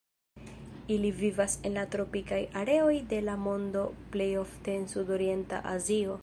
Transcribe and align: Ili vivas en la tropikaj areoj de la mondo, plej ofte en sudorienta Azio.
Ili 0.93 1.11
vivas 1.17 1.57
en 1.69 1.75
la 1.79 1.83
tropikaj 1.95 2.39
areoj 2.63 2.95
de 3.13 3.21
la 3.27 3.37
mondo, 3.43 3.85
plej 4.17 4.31
ofte 4.45 4.75
en 4.79 4.91
sudorienta 4.97 5.63
Azio. 5.77 6.19